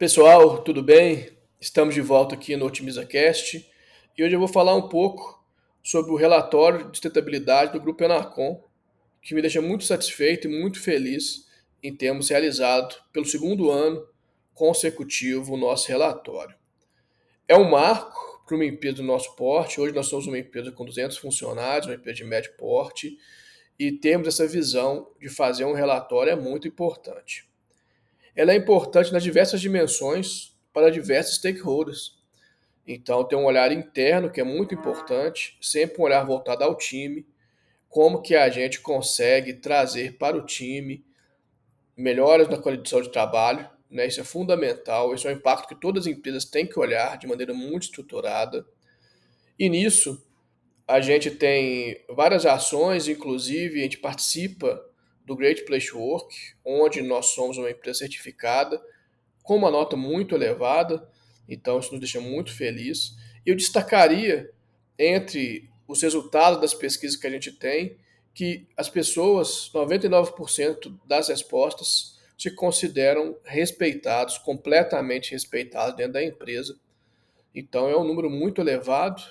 Pessoal, 0.00 0.62
tudo 0.62 0.82
bem? 0.82 1.28
Estamos 1.60 1.94
de 1.94 2.00
volta 2.00 2.34
aqui 2.34 2.56
no 2.56 2.64
OtimizaCast 2.64 3.70
e 4.16 4.24
hoje 4.24 4.34
eu 4.34 4.38
vou 4.38 4.48
falar 4.48 4.74
um 4.74 4.88
pouco 4.88 5.44
sobre 5.82 6.10
o 6.10 6.16
relatório 6.16 6.90
de 6.90 6.96
sustentabilidade 6.96 7.74
do 7.74 7.80
Grupo 7.82 8.02
Enarcom, 8.02 8.64
que 9.20 9.34
me 9.34 9.42
deixa 9.42 9.60
muito 9.60 9.84
satisfeito 9.84 10.48
e 10.48 10.50
muito 10.50 10.80
feliz 10.80 11.46
em 11.82 11.94
termos 11.94 12.30
realizado 12.30 12.96
pelo 13.12 13.26
segundo 13.26 13.70
ano 13.70 14.08
consecutivo 14.54 15.52
o 15.52 15.58
nosso 15.58 15.88
relatório. 15.88 16.56
É 17.46 17.54
um 17.54 17.68
marco 17.68 18.42
para 18.46 18.54
uma 18.54 18.64
empresa 18.64 18.96
do 18.96 19.02
nosso 19.02 19.36
porte. 19.36 19.82
Hoje 19.82 19.94
nós 19.94 20.06
somos 20.06 20.26
uma 20.26 20.38
empresa 20.38 20.72
com 20.72 20.82
200 20.82 21.18
funcionários, 21.18 21.86
uma 21.86 21.96
empresa 21.96 22.16
de 22.16 22.24
médio 22.24 22.56
porte, 22.56 23.18
e 23.78 23.92
temos 23.92 24.28
essa 24.28 24.48
visão 24.48 25.10
de 25.20 25.28
fazer 25.28 25.66
um 25.66 25.74
relatório 25.74 26.32
é 26.32 26.36
muito 26.36 26.66
importante 26.66 27.49
ela 28.34 28.52
é 28.52 28.56
importante 28.56 29.12
nas 29.12 29.22
diversas 29.22 29.60
dimensões 29.60 30.56
para 30.72 30.90
diversos 30.90 31.36
stakeholders. 31.36 32.18
Então, 32.86 33.24
tem 33.24 33.38
um 33.38 33.44
olhar 33.44 33.70
interno 33.72 34.30
que 34.30 34.40
é 34.40 34.44
muito 34.44 34.74
importante, 34.74 35.56
sempre 35.60 36.00
um 36.00 36.04
olhar 36.04 36.24
voltado 36.24 36.64
ao 36.64 36.76
time, 36.76 37.26
como 37.88 38.22
que 38.22 38.34
a 38.34 38.48
gente 38.48 38.80
consegue 38.80 39.54
trazer 39.54 40.16
para 40.16 40.36
o 40.36 40.44
time 40.44 41.04
melhoras 41.96 42.48
na 42.48 42.56
condição 42.56 43.02
de 43.02 43.10
trabalho, 43.10 43.68
né? 43.90 44.06
Isso 44.06 44.20
é 44.20 44.24
fundamental, 44.24 45.12
isso 45.14 45.26
é 45.26 45.32
um 45.32 45.36
impacto 45.36 45.68
que 45.68 45.80
todas 45.80 46.06
as 46.06 46.12
empresas 46.12 46.44
têm 46.44 46.66
que 46.66 46.78
olhar 46.78 47.18
de 47.18 47.26
maneira 47.26 47.52
muito 47.52 47.84
estruturada. 47.84 48.64
E 49.58 49.68
nisso, 49.68 50.24
a 50.86 51.00
gente 51.00 51.30
tem 51.30 52.04
várias 52.08 52.46
ações, 52.46 53.08
inclusive 53.08 53.80
a 53.80 53.82
gente 53.82 53.98
participa 53.98 54.84
do 55.30 55.36
Great 55.36 55.64
Place 55.64 55.94
Work, 55.94 56.34
onde 56.64 57.00
nós 57.00 57.26
somos 57.26 57.56
uma 57.56 57.70
empresa 57.70 58.00
certificada 58.00 58.82
com 59.44 59.54
uma 59.54 59.70
nota 59.70 59.96
muito 59.96 60.34
elevada, 60.34 61.08
então 61.48 61.78
isso 61.78 61.92
nos 61.92 62.00
deixa 62.00 62.20
muito 62.20 62.52
feliz. 62.52 63.14
Eu 63.46 63.54
destacaria 63.54 64.50
entre 64.98 65.70
os 65.86 66.02
resultados 66.02 66.60
das 66.60 66.74
pesquisas 66.74 67.16
que 67.16 67.28
a 67.28 67.30
gente 67.30 67.52
tem 67.52 67.96
que 68.34 68.66
as 68.76 68.88
pessoas, 68.88 69.70
99% 69.72 70.98
das 71.06 71.28
respostas, 71.28 72.18
se 72.36 72.50
consideram 72.50 73.38
respeitados, 73.44 74.36
completamente 74.36 75.30
respeitados 75.30 75.94
dentro 75.94 76.14
da 76.14 76.24
empresa. 76.24 76.76
Então 77.54 77.88
é 77.88 77.96
um 77.96 78.04
número 78.04 78.28
muito 78.28 78.60
elevado. 78.60 79.22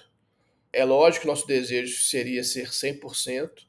É 0.71 0.85
lógico 0.85 1.23
que 1.23 1.27
nosso 1.27 1.45
desejo 1.45 2.01
seria 2.03 2.41
ser 2.41 2.69
100%, 2.69 3.67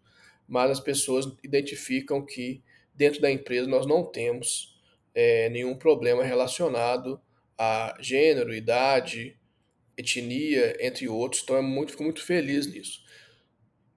mas 0.51 0.73
as 0.73 0.81
pessoas 0.81 1.33
identificam 1.45 2.27
que 2.27 2.61
dentro 2.93 3.20
da 3.20 3.31
empresa 3.31 3.69
nós 3.69 3.87
não 3.87 4.05
temos 4.05 4.77
é, 5.15 5.48
nenhum 5.48 5.77
problema 5.77 6.25
relacionado 6.25 7.20
a 7.57 7.97
gênero, 8.01 8.53
idade, 8.53 9.39
etnia, 9.97 10.77
entre 10.84 11.09
outros. 11.09 11.42
Então, 11.45 11.57
é 11.57 11.62
muito, 11.62 11.92
fico 11.92 12.03
muito 12.03 12.25
feliz 12.25 12.67
nisso. 12.67 13.05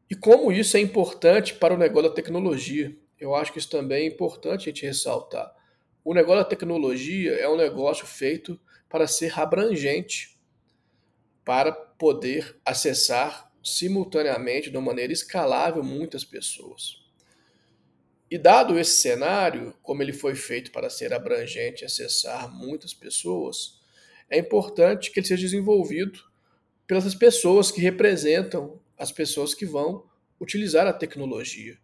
E 0.07 0.13
como 0.15 0.51
isso 0.51 0.77
é 0.77 0.79
importante 0.79 1.55
para 1.55 1.73
o 1.73 1.77
negócio 1.77 2.09
da 2.09 2.15
tecnologia? 2.15 2.95
Eu 3.19 3.33
acho 3.33 3.51
que 3.51 3.57
isso 3.57 3.69
também 3.69 4.03
é 4.03 4.07
importante 4.07 4.69
a 4.69 4.71
gente 4.71 4.85
ressaltar. 4.85 5.51
O 6.03 6.13
negócio 6.13 6.43
da 6.43 6.49
tecnologia 6.49 7.31
é 7.33 7.49
um 7.49 7.57
negócio 7.57 8.05
feito 8.05 8.59
para 8.87 9.07
ser 9.07 9.39
abrangente, 9.39 10.37
para 11.43 11.71
poder 11.71 12.55
acessar 12.63 13.51
simultaneamente, 13.63 14.69
de 14.69 14.77
uma 14.77 14.87
maneira 14.87 15.13
escalável, 15.13 15.83
muitas 15.83 16.23
pessoas. 16.25 17.01
E 18.29 18.37
dado 18.37 18.79
esse 18.79 18.97
cenário, 18.97 19.73
como 19.81 20.01
ele 20.01 20.11
foi 20.11 20.35
feito 20.35 20.71
para 20.71 20.89
ser 20.89 21.13
abrangente 21.13 21.83
e 21.83 21.85
acessar 21.85 22.51
muitas 22.51 22.93
pessoas, 22.93 23.79
é 24.29 24.39
importante 24.39 25.11
que 25.11 25.19
ele 25.19 25.27
seja 25.27 25.43
desenvolvido 25.43 26.19
pelas 26.87 27.13
pessoas 27.15 27.71
que 27.71 27.79
representam 27.79 28.81
as 28.97 29.11
pessoas 29.11 29.53
que 29.53 29.65
vão 29.65 30.09
utilizar 30.39 30.87
a 30.87 30.93
tecnologia, 30.93 31.77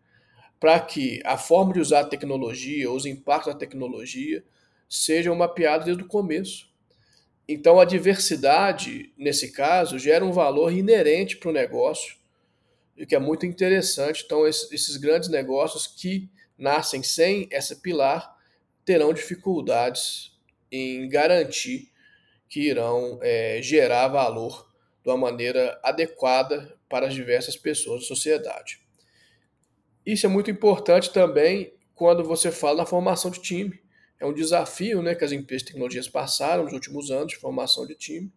para 0.60 0.80
que 0.80 1.22
a 1.24 1.38
forma 1.38 1.74
de 1.74 1.80
usar 1.80 2.02
a 2.02 2.08
tecnologia, 2.08 2.92
os 2.92 3.06
impactos 3.06 3.54
da 3.54 3.60
tecnologia, 3.60 4.44
sejam 4.90 5.36
mapeados 5.36 5.86
desde 5.86 6.04
o 6.04 6.08
começo. 6.08 6.70
Então, 7.52 7.80
a 7.80 7.86
diversidade, 7.86 9.12
nesse 9.18 9.52
caso, 9.52 9.98
gera 9.98 10.24
um 10.24 10.32
valor 10.32 10.72
inerente 10.72 11.36
para 11.36 11.50
o 11.50 11.52
negócio, 11.52 12.16
o 12.96 13.08
que 13.08 13.16
é 13.16 13.20
muito 13.20 13.44
interessante. 13.44 14.22
Então, 14.24 14.48
esses 14.48 14.98
grandes 14.98 15.30
negócios 15.30 15.88
que 15.88 16.30
nascem 16.56 17.02
sem 17.02 17.48
essa 17.52 17.76
pilar 17.76 18.38
terão 18.86 19.12
dificuldades 19.12 20.32
em 20.72 21.10
garantir 21.10 21.92
que 22.48 22.62
irão 22.62 23.18
é, 23.24 23.60
gerar 23.64 24.10
valor 24.10 24.72
de 25.04 25.10
uma 25.10 25.18
maneira 25.18 25.80
adequada 25.84 26.78
para 26.88 27.08
as 27.08 27.16
diversas 27.16 27.58
pessoas 27.58 28.02
da 28.02 28.08
sociedade. 28.08 28.80
Isso 30.06 30.28
é 30.28 30.30
muito 30.30 30.52
importante 30.52 31.12
também 31.12 31.74
quando 31.96 32.24
você 32.24 32.52
fala 32.52 32.78
na 32.78 32.86
formação 32.86 33.32
de 33.32 33.42
time 33.42 33.89
é 34.20 34.26
um 34.26 34.34
desafio 34.34 35.02
né, 35.02 35.16
que 35.16 35.24
as 35.24 35.32
empresas 35.32 35.64
de 35.64 35.70
tecnologias 35.72 36.08
passaram 36.10 36.66
nos 36.66 36.74
últimos 36.74 37.10
anos 37.10 37.34
de 37.34 37.38
formação 37.38 37.88
de 37.88 37.96
time. 37.96 38.32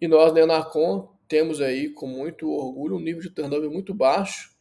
E 0.00 0.06
nós, 0.06 0.32
na 0.32 0.40
Enacom, 0.40 1.08
temos 1.26 1.60
aí 1.60 1.90
com 1.90 2.06
muito 2.06 2.50
orgulho 2.50 2.96
um 2.96 3.00
nível 3.00 3.22
de 3.22 3.30
turnover 3.30 3.70
muito 3.70 3.94
baixo, 3.94 4.56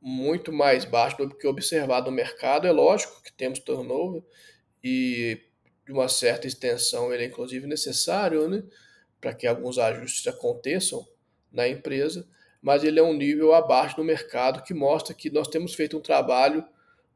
muito 0.00 0.52
mais 0.52 0.84
baixo 0.84 1.18
do 1.18 1.36
que 1.36 1.46
observado 1.46 2.10
no 2.10 2.16
mercado. 2.16 2.66
É 2.66 2.72
lógico 2.72 3.22
que 3.22 3.32
temos 3.32 3.58
turnover 3.58 4.22
e 4.82 5.40
de 5.84 5.92
uma 5.92 6.08
certa 6.08 6.46
extensão 6.46 7.12
ele 7.12 7.24
é 7.24 7.26
inclusive 7.26 7.66
necessário, 7.66 8.48
né, 8.48 8.64
para 9.20 9.34
que 9.34 9.46
alguns 9.46 9.78
ajustes 9.78 10.26
aconteçam 10.26 11.06
na 11.52 11.68
empresa, 11.68 12.26
mas 12.60 12.82
ele 12.82 12.98
é 12.98 13.02
um 13.02 13.12
nível 13.12 13.54
abaixo 13.54 13.96
do 13.96 14.04
mercado 14.04 14.62
que 14.62 14.72
mostra 14.72 15.14
que 15.14 15.30
nós 15.30 15.46
temos 15.46 15.74
feito 15.74 15.96
um 15.96 16.00
trabalho 16.00 16.66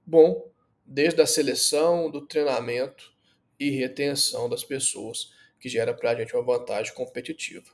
bom 0.06 0.50
desde 0.88 1.20
a 1.20 1.26
seleção, 1.26 2.10
do 2.10 2.22
treinamento 2.22 3.12
e 3.60 3.70
retenção 3.70 4.48
das 4.48 4.64
pessoas, 4.64 5.32
que 5.60 5.68
gera 5.68 5.92
para 5.92 6.12
a 6.12 6.14
gente 6.14 6.34
uma 6.34 6.42
vantagem 6.42 6.94
competitiva. 6.94 7.66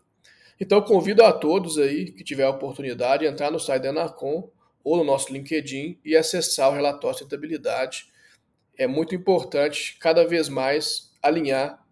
Então, 0.58 0.82
convido 0.82 1.22
a 1.22 1.32
todos 1.32 1.78
aí 1.78 2.10
que 2.10 2.24
tiver 2.24 2.44
a 2.44 2.50
oportunidade 2.50 3.24
de 3.24 3.30
entrar 3.30 3.50
no 3.50 3.60
site 3.60 3.82
da 3.82 3.90
Anacom 3.90 4.50
ou 4.82 4.96
no 4.96 5.04
nosso 5.04 5.32
LinkedIn 5.32 5.98
e 6.04 6.16
acessar 6.16 6.70
o 6.70 6.74
relatório 6.74 7.14
de 7.14 7.18
sustentabilidade. 7.20 8.06
É 8.76 8.86
muito 8.86 9.14
importante, 9.14 9.96
cada 10.00 10.26
vez 10.26 10.48
mais, 10.48 11.12
alinhar 11.22 11.84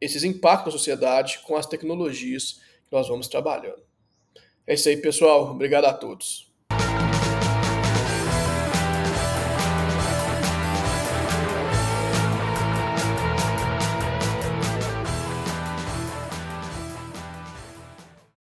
esses 0.00 0.24
impactos 0.24 0.74
na 0.74 0.78
sociedade 0.78 1.40
com 1.40 1.56
as 1.56 1.66
tecnologias 1.66 2.60
que 2.86 2.92
nós 2.92 3.08
vamos 3.08 3.28
trabalhando. 3.28 3.82
É 4.66 4.74
isso 4.74 4.88
aí, 4.88 4.96
pessoal. 4.96 5.50
Obrigado 5.50 5.86
a 5.86 5.94
todos. 5.94 6.47